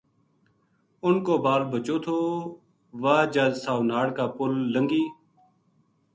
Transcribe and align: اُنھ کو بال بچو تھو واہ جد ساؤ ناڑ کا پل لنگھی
اُنھ 1.03 1.21
کو 1.25 1.33
بال 1.43 1.61
بچو 1.71 1.97
تھو 2.03 2.17
واہ 3.01 3.23
جد 3.33 3.53
ساؤ 3.63 3.79
ناڑ 3.89 4.07
کا 4.17 4.25
پل 4.35 4.51
لنگھی 4.73 5.03